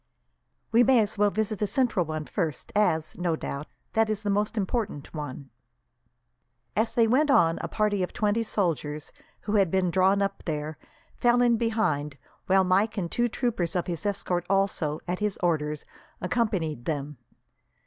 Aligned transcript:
"We 0.71 0.83
may 0.83 0.99
as 1.01 1.15
well 1.15 1.29
visit 1.29 1.59
the 1.59 1.67
Central 1.67 2.03
one 2.07 2.25
first, 2.25 2.71
as, 2.75 3.15
no 3.19 3.35
doubt, 3.35 3.67
that 3.93 4.09
is 4.09 4.23
the 4.23 4.31
most 4.31 4.57
important 4.57 5.13
one." 5.13 5.51
As 6.75 6.95
they 6.95 7.05
went 7.07 7.29
on, 7.29 7.59
a 7.61 7.67
party 7.67 8.01
of 8.01 8.11
twenty 8.11 8.41
soldiers, 8.41 9.11
who 9.41 9.57
had 9.57 9.69
been 9.69 9.91
drawn 9.91 10.19
up 10.23 10.41
there, 10.45 10.79
fell 11.13 11.39
in 11.43 11.55
behind, 11.55 12.17
while 12.47 12.63
Mike 12.63 12.97
and 12.97 13.11
two 13.11 13.29
troopers 13.29 13.75
of 13.75 13.85
his 13.85 14.03
escort 14.03 14.43
also, 14.49 15.01
at 15.07 15.19
his 15.19 15.37
orders, 15.43 15.85
accompanied 16.19 16.85
them. 16.85 17.17